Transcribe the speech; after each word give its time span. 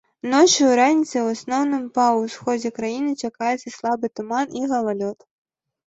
Ноччу 0.29 0.63
і 0.69 0.77
раніцай 0.79 1.21
у 1.25 1.29
асноўным 1.33 1.85
па 1.99 2.07
ўсходзе 2.23 2.73
краіны 2.81 3.11
чакаецца 3.27 3.77
слабы 3.79 4.15
туман 4.19 4.47
і 4.61 4.69
галалёд. 4.77 5.19